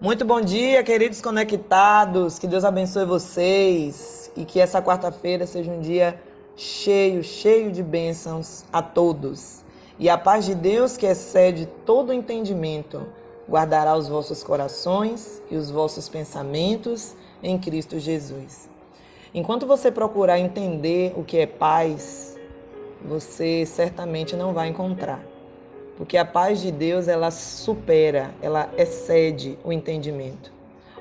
Muito 0.00 0.24
bom 0.24 0.40
dia, 0.40 0.80
queridos 0.84 1.20
conectados. 1.20 2.38
Que 2.38 2.46
Deus 2.46 2.64
abençoe 2.64 3.04
vocês 3.04 4.30
e 4.36 4.44
que 4.44 4.60
essa 4.60 4.80
quarta-feira 4.80 5.44
seja 5.44 5.72
um 5.72 5.80
dia 5.80 6.22
cheio, 6.54 7.24
cheio 7.24 7.72
de 7.72 7.82
bênçãos 7.82 8.64
a 8.72 8.80
todos. 8.80 9.64
E 9.98 10.08
a 10.08 10.16
paz 10.16 10.44
de 10.44 10.54
Deus, 10.54 10.96
que 10.96 11.04
excede 11.04 11.66
todo 11.84 12.12
entendimento, 12.12 13.08
guardará 13.50 13.96
os 13.96 14.06
vossos 14.06 14.44
corações 14.44 15.42
e 15.50 15.56
os 15.56 15.68
vossos 15.68 16.08
pensamentos 16.08 17.16
em 17.42 17.58
Cristo 17.58 17.98
Jesus. 17.98 18.70
Enquanto 19.34 19.66
você 19.66 19.90
procurar 19.90 20.38
entender 20.38 21.12
o 21.16 21.24
que 21.24 21.38
é 21.38 21.46
paz, 21.46 22.38
você 23.04 23.66
certamente 23.66 24.36
não 24.36 24.54
vai 24.54 24.68
encontrar. 24.68 25.20
Porque 25.98 26.16
a 26.16 26.24
paz 26.24 26.60
de 26.60 26.70
Deus, 26.70 27.08
ela 27.08 27.28
supera, 27.32 28.30
ela 28.40 28.70
excede 28.78 29.58
o 29.64 29.72
entendimento. 29.72 30.52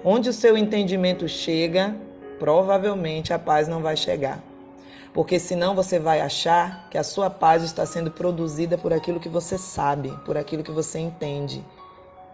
Onde 0.04 0.28
o 0.28 0.34
seu 0.34 0.58
entendimento 0.58 1.28
chega, 1.30 1.96
provavelmente 2.40 3.32
a 3.32 3.38
paz 3.38 3.68
não 3.68 3.80
vai 3.80 3.96
chegar. 3.96 4.44
Porque 5.14 5.38
senão 5.38 5.76
você 5.76 6.00
vai 6.00 6.20
achar 6.20 6.90
que 6.90 6.98
a 6.98 7.04
sua 7.04 7.30
paz 7.30 7.62
está 7.62 7.86
sendo 7.86 8.10
produzida 8.10 8.76
por 8.76 8.92
aquilo 8.92 9.20
que 9.20 9.30
você 9.30 9.56
sabe, 9.56 10.12
por 10.26 10.36
aquilo 10.36 10.64
que 10.64 10.72
você 10.72 10.98
entende. 10.98 11.64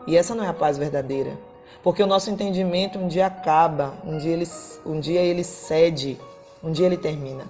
E 0.08 0.16
essa 0.16 0.34
não 0.34 0.46
é 0.46 0.48
a 0.48 0.54
paz 0.54 0.78
verdadeira. 0.78 1.38
Porque 1.84 2.02
o 2.02 2.08
nosso 2.08 2.32
entendimento 2.32 2.98
um 2.98 3.10
dia 3.10 3.28
acaba, 3.28 3.94
um 4.06 4.18
dia 4.18 4.32
ele, 4.32 4.48
um 4.86 5.02
dia 5.02 5.20
ele 5.20 5.44
cede, 5.44 6.18
um 6.64 6.72
dia 6.72 6.86
ele 6.86 6.98
termina. 6.98 7.44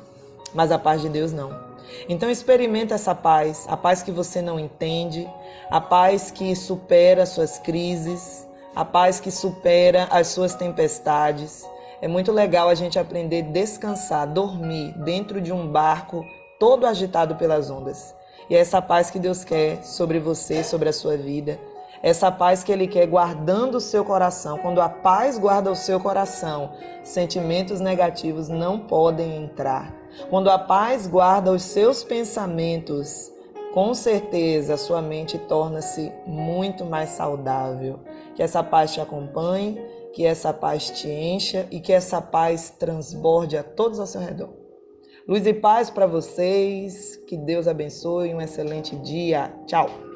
Mas 0.55 0.71
a 0.71 0.79
paz 0.79 1.03
de 1.03 1.09
Deus 1.09 1.31
não. 1.31 1.72
Então 2.07 2.29
experimenta 2.29 2.95
essa 2.95 3.13
paz, 3.13 3.65
a 3.69 3.77
paz 3.77 4.03
que 4.03 4.11
você 4.11 4.41
não 4.41 4.59
entende, 4.59 5.27
a 5.69 5.79
paz 5.79 6.31
que 6.31 6.55
supera 6.55 7.25
suas 7.25 7.59
crises, 7.59 8.47
a 8.75 8.83
paz 8.83 9.19
que 9.19 9.31
supera 9.31 10.07
as 10.11 10.27
suas 10.27 10.55
tempestades. 10.55 11.63
É 12.01 12.07
muito 12.07 12.31
legal 12.31 12.69
a 12.69 12.75
gente 12.75 12.99
aprender 12.99 13.43
a 13.43 13.51
descansar, 13.51 14.27
dormir 14.27 14.93
dentro 15.03 15.39
de 15.39 15.51
um 15.51 15.67
barco 15.67 16.25
todo 16.59 16.85
agitado 16.85 17.35
pelas 17.35 17.69
ondas. 17.69 18.15
E 18.49 18.55
é 18.55 18.59
essa 18.59 18.81
paz 18.81 19.09
que 19.09 19.19
Deus 19.19 19.43
quer 19.43 19.83
sobre 19.83 20.19
você, 20.19 20.63
sobre 20.63 20.89
a 20.89 20.93
sua 20.93 21.15
vida. 21.15 21.59
Essa 22.03 22.29
paz 22.29 22.65
que 22.65 22.71
Ele 22.71 22.85
quer 22.85 23.07
guardando 23.07 23.75
o 23.75 23.81
seu 23.81 24.03
coração. 24.03 24.57
Quando 24.57 24.81
a 24.81 24.89
paz 24.89 25.37
guarda 25.39 25.71
o 25.71 25.75
seu 25.75 26.01
coração, 26.01 26.73
sentimentos 27.01 27.79
negativos 27.79 28.49
não 28.49 28.77
podem 28.77 29.41
entrar. 29.41 29.95
Quando 30.29 30.51
a 30.51 30.59
paz 30.59 31.07
guarda 31.07 31.49
os 31.49 31.63
seus 31.63 32.03
pensamentos, 32.03 33.31
com 33.73 33.93
certeza 33.93 34.75
sua 34.75 35.01
mente 35.01 35.37
torna-se 35.39 36.11
muito 36.27 36.83
mais 36.83 37.11
saudável. 37.11 38.01
Que 38.35 38.43
essa 38.43 38.61
paz 38.61 38.91
te 38.93 38.99
acompanhe, 38.99 39.81
que 40.11 40.25
essa 40.25 40.51
paz 40.51 40.89
te 40.89 41.09
encha 41.09 41.65
e 41.71 41.79
que 41.79 41.93
essa 41.93 42.21
paz 42.21 42.69
transborde 42.69 43.57
a 43.57 43.63
todos 43.63 43.97
ao 43.97 44.05
seu 44.05 44.19
redor. 44.19 44.49
Luz 45.25 45.47
e 45.47 45.53
paz 45.53 45.89
para 45.89 46.05
vocês, 46.05 47.15
que 47.27 47.37
Deus 47.37 47.65
abençoe, 47.65 48.35
um 48.35 48.41
excelente 48.41 48.93
dia. 48.97 49.53
Tchau! 49.65 50.12